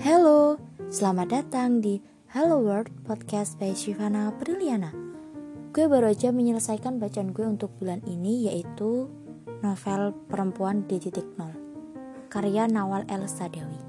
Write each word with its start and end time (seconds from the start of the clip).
Halo, 0.00 0.56
selamat 0.88 1.28
datang 1.28 1.84
di 1.84 2.00
Hello 2.32 2.60
World 2.64 2.88
Podcast 3.04 3.60
by 3.60 3.76
Shivana 3.76 4.32
Priliana. 4.40 4.90
Gue 5.70 5.86
baru 5.86 6.10
aja 6.10 6.32
menyelesaikan 6.32 6.96
bacaan 6.96 7.36
gue 7.36 7.46
untuk 7.46 7.70
bulan 7.76 8.00
ini 8.08 8.48
yaitu 8.48 9.06
novel 9.60 10.16
Perempuan 10.26 10.88
di 10.88 10.98
Titik 10.98 11.36
Nol 11.36 11.52
Karya 12.32 12.66
Nawal 12.66 13.06
El 13.06 13.28
Sadawi. 13.28 13.80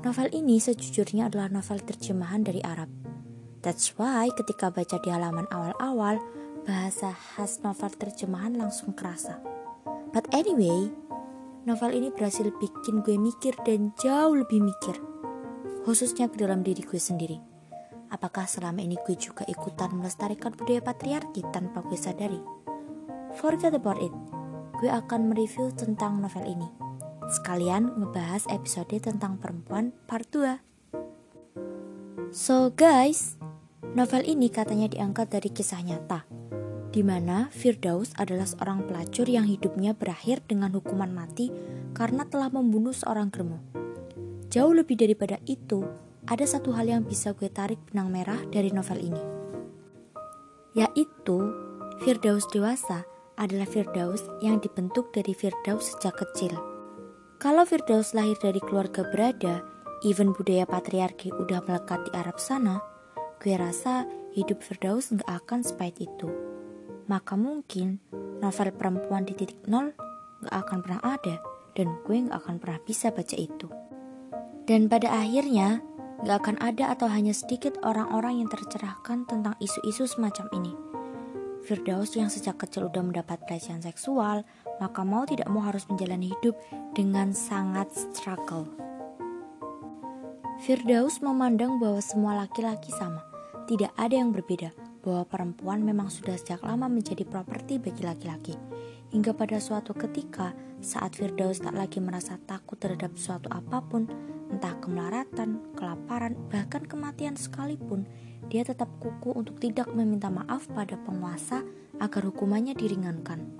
Novel 0.00 0.28
ini 0.32 0.62
sejujurnya 0.62 1.28
adalah 1.28 1.50
novel 1.50 1.82
terjemahan 1.82 2.46
dari 2.46 2.64
Arab. 2.64 2.88
That's 3.60 3.92
why 4.00 4.30
ketika 4.32 4.72
baca 4.72 4.96
di 5.02 5.10
halaman 5.12 5.50
awal-awal 5.52 6.22
Bahasa 6.60 7.16
khas 7.16 7.64
novel 7.64 7.88
terjemahan 7.96 8.52
langsung 8.52 8.92
kerasa. 8.92 9.40
But 10.12 10.28
anyway, 10.36 10.92
novel 11.70 11.94
ini 11.94 12.10
berhasil 12.10 12.50
bikin 12.58 13.06
gue 13.06 13.14
mikir 13.14 13.54
dan 13.62 13.94
jauh 13.94 14.34
lebih 14.34 14.58
mikir. 14.58 14.98
Khususnya 15.86 16.26
ke 16.26 16.42
dalam 16.42 16.66
diri 16.66 16.82
gue 16.82 16.98
sendiri. 16.98 17.38
Apakah 18.10 18.50
selama 18.50 18.82
ini 18.82 18.98
gue 19.06 19.14
juga 19.14 19.46
ikutan 19.46 19.94
melestarikan 19.94 20.50
budaya 20.50 20.82
patriarki 20.82 21.46
tanpa 21.54 21.86
gue 21.86 21.94
sadari? 21.94 22.42
Forget 23.38 23.78
about 23.78 24.02
it. 24.02 24.10
Gue 24.82 24.90
akan 24.90 25.30
mereview 25.30 25.70
tentang 25.70 26.18
novel 26.18 26.42
ini. 26.42 26.66
Sekalian 27.30 27.94
ngebahas 27.94 28.50
episode 28.50 28.98
tentang 28.98 29.38
perempuan 29.38 29.94
part 30.10 30.26
2. 30.34 32.34
So 32.34 32.74
guys, 32.74 33.38
novel 33.94 34.26
ini 34.26 34.50
katanya 34.50 34.90
diangkat 34.90 35.30
dari 35.30 35.54
kisah 35.54 35.86
nyata 35.86 36.39
di 36.90 37.06
mana 37.06 37.46
Firdaus 37.54 38.10
adalah 38.18 38.46
seorang 38.50 38.82
pelacur 38.90 39.30
yang 39.30 39.46
hidupnya 39.46 39.94
berakhir 39.94 40.42
dengan 40.50 40.74
hukuman 40.74 41.14
mati 41.14 41.54
karena 41.94 42.26
telah 42.26 42.50
membunuh 42.50 42.90
seorang 42.90 43.30
germo. 43.30 43.62
Jauh 44.50 44.74
lebih 44.74 44.98
daripada 44.98 45.38
itu, 45.46 45.86
ada 46.26 46.42
satu 46.42 46.74
hal 46.74 46.90
yang 46.90 47.02
bisa 47.06 47.30
gue 47.30 47.46
tarik 47.46 47.78
benang 47.90 48.10
merah 48.10 48.42
dari 48.50 48.74
novel 48.74 48.98
ini. 48.98 49.22
Yaitu, 50.74 51.38
Firdaus 52.02 52.50
dewasa 52.50 53.06
adalah 53.38 53.70
Firdaus 53.70 54.26
yang 54.42 54.58
dibentuk 54.58 55.14
dari 55.14 55.30
Firdaus 55.30 55.94
sejak 55.94 56.18
kecil. 56.18 56.58
Kalau 57.38 57.62
Firdaus 57.62 58.12
lahir 58.12 58.34
dari 58.42 58.58
keluarga 58.58 59.06
berada, 59.06 59.62
even 60.02 60.34
budaya 60.34 60.66
patriarki 60.66 61.30
udah 61.30 61.62
melekat 61.62 62.02
di 62.02 62.10
Arab 62.18 62.42
sana, 62.42 62.82
gue 63.38 63.54
rasa 63.54 64.04
hidup 64.34 64.58
Firdaus 64.66 65.14
nggak 65.14 65.30
akan 65.46 65.62
sepait 65.62 65.94
itu 65.96 66.49
maka 67.10 67.34
mungkin 67.34 67.98
novel 68.38 68.70
perempuan 68.70 69.26
di 69.26 69.34
titik 69.34 69.66
nol 69.66 69.90
gak 70.46 70.54
akan 70.62 70.78
pernah 70.78 71.02
ada 71.02 71.42
dan 71.74 71.90
gue 72.06 72.30
gak 72.30 72.38
akan 72.38 72.56
pernah 72.62 72.78
bisa 72.86 73.10
baca 73.10 73.34
itu. 73.34 73.66
Dan 74.70 74.86
pada 74.86 75.10
akhirnya, 75.10 75.82
gak 76.22 76.46
akan 76.46 76.56
ada 76.62 76.94
atau 76.94 77.10
hanya 77.10 77.34
sedikit 77.34 77.82
orang-orang 77.82 78.46
yang 78.46 78.48
tercerahkan 78.48 79.26
tentang 79.26 79.58
isu-isu 79.58 80.06
semacam 80.06 80.46
ini. 80.54 80.72
Firdaus 81.66 82.14
yang 82.14 82.30
sejak 82.30 82.62
kecil 82.62 82.88
udah 82.88 83.02
mendapat 83.02 83.42
pelecehan 83.44 83.82
seksual, 83.82 84.46
maka 84.78 85.02
mau 85.02 85.26
tidak 85.26 85.50
mau 85.50 85.66
harus 85.66 85.84
menjalani 85.90 86.30
hidup 86.30 86.54
dengan 86.94 87.34
sangat 87.34 87.90
struggle. 87.92 88.70
Firdaus 90.62 91.18
memandang 91.20 91.82
bahwa 91.82 92.00
semua 92.00 92.38
laki-laki 92.38 92.94
sama, 92.94 93.20
tidak 93.68 93.92
ada 93.98 94.14
yang 94.14 94.32
berbeda, 94.32 94.72
bahwa 95.00 95.24
perempuan 95.24 95.80
memang 95.80 96.12
sudah 96.12 96.36
sejak 96.36 96.60
lama 96.64 96.86
menjadi 96.86 97.24
properti 97.24 97.80
bagi 97.80 98.04
laki-laki. 98.04 98.54
Hingga 99.10 99.34
pada 99.34 99.58
suatu 99.58 99.90
ketika, 99.96 100.54
saat 100.78 101.18
Firdaus 101.18 101.58
tak 101.58 101.74
lagi 101.74 101.98
merasa 101.98 102.38
takut 102.46 102.78
terhadap 102.78 103.18
suatu 103.18 103.50
apa 103.50 103.82
pun, 103.82 104.06
entah 104.52 104.78
kemelaratan, 104.78 105.74
kelaparan, 105.74 106.38
bahkan 106.52 106.86
kematian 106.86 107.34
sekalipun, 107.34 108.06
dia 108.46 108.62
tetap 108.62 108.88
kuku 109.02 109.34
untuk 109.34 109.58
tidak 109.58 109.90
meminta 109.90 110.30
maaf 110.30 110.70
pada 110.70 110.94
penguasa 111.02 111.66
agar 111.98 112.22
hukumannya 112.30 112.78
diringankan. 112.78 113.50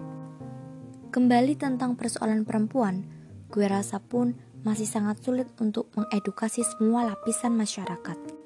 Kembali 1.10 1.58
tentang 1.58 1.98
persoalan 1.98 2.46
perempuan, 2.46 3.02
gue 3.50 3.66
rasa 3.66 3.98
pun 3.98 4.38
masih 4.62 4.86
sangat 4.86 5.18
sulit 5.24 5.50
untuk 5.58 5.90
mengedukasi 5.98 6.62
semua 6.62 7.02
lapisan 7.10 7.58
masyarakat 7.58 8.39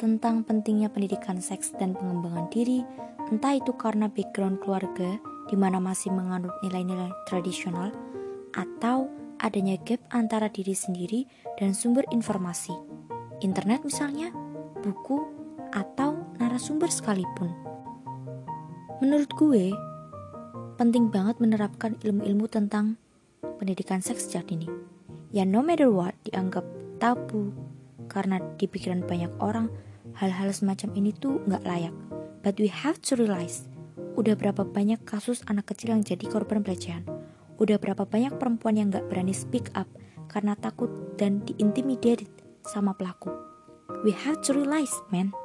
tentang 0.00 0.40
pentingnya 0.48 0.88
pendidikan 0.88 1.36
seks 1.44 1.76
dan 1.76 1.92
pengembangan 1.92 2.48
diri, 2.48 2.80
entah 3.28 3.52
itu 3.52 3.76
karena 3.76 4.08
background 4.08 4.64
keluarga 4.64 5.20
di 5.52 5.60
mana 5.60 5.76
masih 5.76 6.08
menganut 6.08 6.56
nilai-nilai 6.64 7.12
tradisional, 7.28 7.92
atau 8.56 9.12
adanya 9.44 9.76
gap 9.84 10.00
antara 10.08 10.48
diri 10.48 10.72
sendiri 10.72 11.28
dan 11.60 11.76
sumber 11.76 12.08
informasi, 12.08 12.72
internet 13.44 13.84
misalnya, 13.84 14.32
buku, 14.80 15.20
atau 15.76 16.16
narasumber 16.40 16.88
sekalipun. 16.88 17.52
Menurut 19.04 19.28
gue, 19.36 19.68
penting 20.80 21.12
banget 21.12 21.36
menerapkan 21.44 22.00
ilmu-ilmu 22.00 22.48
tentang 22.48 22.96
pendidikan 23.60 24.00
seks 24.00 24.32
sejak 24.32 24.48
dini. 24.48 24.68
Ya 25.28 25.44
no 25.44 25.60
matter 25.60 25.92
what 25.92 26.16
dianggap 26.24 26.64
tabu 26.96 27.52
karena 28.10 28.42
di 28.58 28.66
pikiran 28.66 29.06
banyak 29.06 29.30
orang 29.38 29.70
hal-hal 30.18 30.50
semacam 30.50 30.90
ini 30.96 31.10
tuh 31.14 31.42
nggak 31.46 31.62
layak. 31.66 31.94
But 32.40 32.56
we 32.56 32.72
have 32.72 32.98
to 33.10 33.20
realize, 33.20 33.68
udah 34.16 34.34
berapa 34.34 34.64
banyak 34.64 35.04
kasus 35.04 35.44
anak 35.46 35.70
kecil 35.70 35.92
yang 35.92 36.02
jadi 36.02 36.24
korban 36.26 36.64
pelecehan. 36.64 37.04
Udah 37.60 37.76
berapa 37.76 38.08
banyak 38.08 38.40
perempuan 38.40 38.80
yang 38.80 38.88
nggak 38.88 39.06
berani 39.12 39.36
speak 39.36 39.68
up 39.76 39.86
karena 40.32 40.56
takut 40.56 40.88
dan 41.20 41.44
diintimidated 41.44 42.30
sama 42.64 42.96
pelaku. 42.96 43.28
We 44.00 44.16
have 44.16 44.40
to 44.48 44.56
realize, 44.56 44.94
man. 45.12 45.36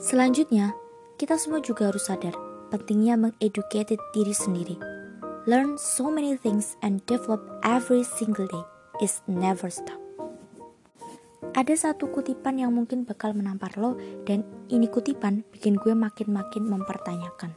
Selanjutnya, 0.00 0.72
kita 1.20 1.36
semua 1.36 1.60
juga 1.60 1.92
harus 1.92 2.08
sadar 2.08 2.32
pentingnya 2.72 3.16
mengeducated 3.16 3.98
diri 4.12 4.32
sendiri. 4.32 4.76
Learn 5.48 5.80
so 5.80 6.12
many 6.12 6.36
things 6.36 6.76
and 6.84 7.00
develop 7.08 7.40
every 7.64 8.04
single 8.04 8.46
day 8.46 8.64
is 9.00 9.24
never 9.24 9.72
stop. 9.72 10.07
Ada 11.58 11.90
satu 11.90 12.14
kutipan 12.14 12.62
yang 12.62 12.70
mungkin 12.70 13.02
bakal 13.02 13.34
menampar 13.34 13.74
lo 13.82 13.98
dan 14.22 14.46
ini 14.70 14.86
kutipan 14.86 15.42
bikin 15.50 15.74
gue 15.74 15.90
makin-makin 15.90 16.62
mempertanyakan. 16.62 17.50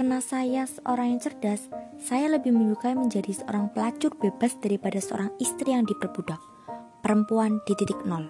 Karena 0.00 0.24
saya 0.24 0.64
seorang 0.64 1.12
yang 1.12 1.20
cerdas, 1.20 1.68
saya 2.00 2.32
lebih 2.32 2.56
menyukai 2.56 2.96
menjadi 2.96 3.44
seorang 3.44 3.68
pelacur 3.76 4.16
bebas 4.16 4.56
daripada 4.64 4.96
seorang 5.04 5.36
istri 5.36 5.76
yang 5.76 5.84
diperbudak. 5.84 6.40
Perempuan 7.04 7.60
di 7.68 7.76
titik 7.76 8.00
nol. 8.08 8.24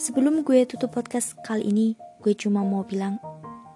Sebelum 0.00 0.40
gue 0.40 0.64
tutup 0.64 0.96
podcast 0.96 1.36
kali 1.44 1.68
ini, 1.68 2.00
gue 2.24 2.32
cuma 2.32 2.64
mau 2.64 2.80
bilang, 2.80 3.20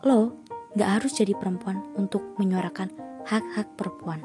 lo 0.01 0.41
gak 0.81 1.05
harus 1.05 1.13
jadi 1.13 1.37
perempuan 1.37 1.77
untuk 2.01 2.25
menyuarakan 2.41 2.89
hak-hak 3.29 3.69
perempuan. 3.77 4.25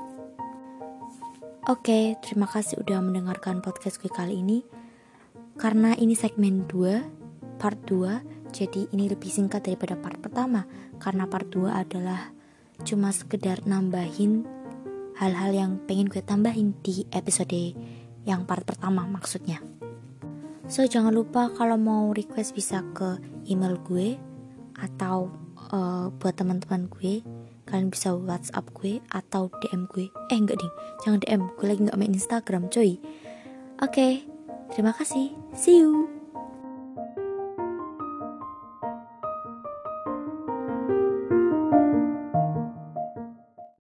Oke, 1.68 2.16
terima 2.24 2.48
kasih 2.48 2.80
udah 2.80 3.04
mendengarkan 3.04 3.60
podcast 3.60 4.00
gue 4.00 4.08
kali 4.08 4.40
ini. 4.40 4.64
Karena 5.56 5.96
ini 5.96 6.14
segmen 6.14 6.68
2, 6.68 7.60
part 7.60 7.80
2, 7.88 8.52
jadi 8.56 8.88
ini 8.96 9.12
lebih 9.12 9.28
singkat 9.28 9.68
daripada 9.68 10.00
part 10.00 10.20
pertama 10.24 10.64
karena 11.00 11.28
part 11.28 11.48
2 11.52 11.72
adalah 11.76 12.32
cuma 12.88 13.12
sekedar 13.12 13.64
nambahin 13.68 14.48
hal-hal 15.20 15.52
yang 15.52 15.72
pengen 15.88 16.08
gue 16.12 16.24
tambahin 16.24 16.76
di 16.84 17.08
episode 17.12 17.76
yang 18.24 18.48
part 18.48 18.64
pertama 18.64 19.04
maksudnya. 19.08 19.60
So 20.72 20.88
jangan 20.88 21.12
lupa 21.12 21.52
kalau 21.52 21.76
mau 21.76 22.16
request 22.16 22.56
bisa 22.56 22.84
ke 22.96 23.20
email 23.48 23.76
gue 23.84 24.16
atau 24.76 25.32
uh, 25.72 26.12
buat 26.16 26.36
teman-teman 26.36 26.88
gue 26.90 27.24
kalian 27.66 27.90
bisa 27.90 28.14
WhatsApp 28.14 28.72
gue 28.78 29.02
atau 29.10 29.50
DM 29.62 29.90
gue. 29.90 30.08
Eh 30.30 30.38
enggak 30.38 30.62
ding, 30.62 30.74
jangan 31.02 31.20
DM, 31.26 31.42
gue 31.58 31.66
lagi 31.66 31.82
nggak 31.90 31.98
main 31.98 32.14
Instagram, 32.14 32.64
coy. 32.70 33.02
Oke, 33.82 33.90
okay, 33.90 34.14
Terima 34.72 34.92
kasih. 34.96 35.36
See 35.54 35.80
you. 35.84 36.15